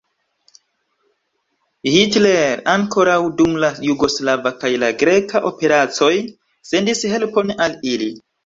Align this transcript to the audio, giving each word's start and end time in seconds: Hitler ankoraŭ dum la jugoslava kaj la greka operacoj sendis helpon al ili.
Hitler 1.95 2.63
ankoraŭ 2.73 3.19
dum 3.41 3.53
la 3.65 3.71
jugoslava 3.89 4.55
kaj 4.65 4.73
la 4.85 4.91
greka 5.05 5.45
operacoj 5.53 6.13
sendis 6.73 7.07
helpon 7.17 7.59
al 7.69 7.79
ili. 7.97 8.13